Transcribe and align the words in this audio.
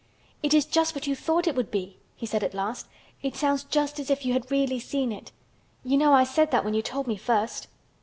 "It 0.41 0.55
is 0.55 0.65
just 0.65 0.95
what 0.95 1.05
you 1.05 1.15
thought 1.15 1.45
it 1.45 1.53
would 1.55 1.69
be," 1.69 1.99
he 2.15 2.25
said 2.25 2.43
at 2.43 2.55
last. 2.55 2.87
"It 3.21 3.35
sounds 3.35 3.63
just 3.65 3.99
as 3.99 4.09
if 4.09 4.25
you 4.25 4.33
had 4.33 4.49
really 4.49 4.79
seen 4.79 5.11
it. 5.11 5.31
You 5.83 5.95
know 5.95 6.11
I 6.11 6.23
said 6.23 6.49
that 6.49 6.65
when 6.65 6.73
you 6.73 6.81
told 6.81 7.05
me 7.05 7.17
first." 7.17 7.67